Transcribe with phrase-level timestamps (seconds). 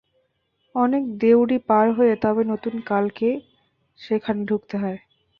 [0.75, 3.29] অনেক দেউড়ি পার হয়ে তবে নতুন কালকে
[3.99, 4.99] সেখানে ঢুকতে হয়।